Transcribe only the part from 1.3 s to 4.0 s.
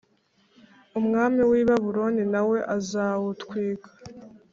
w i Babuloni na we azawutwika